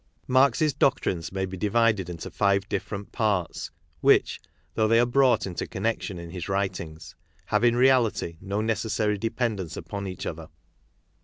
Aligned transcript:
v 0.01 0.03
f 0.23 0.29
Marx's 0.29 0.73
doctrines 0.73 1.31
may 1.31 1.45
be 1.45 1.55
divided 1.55 2.09
into 2.09 2.31
five 2.31 2.67
different' 2.67 3.11
parts 3.11 3.69
which, 3.99 4.41
though 4.73 4.87
they 4.87 4.99
are 4.99 5.05
brought 5.05 5.45
into 5.45 5.67
connection 5.67 6.17
in 6.17 6.31
his 6.31 6.49
writings, 6.49 7.13
hayejnj 7.51 8.35
ealijtyno 8.39 8.65
necessary 8.65 9.19
dependence 9.19 9.75
KARL 9.75 9.81
MARX 9.83 9.89
27 9.89 9.97
upon 9.99 10.07
each 10.07 10.25
other. 10.25 10.49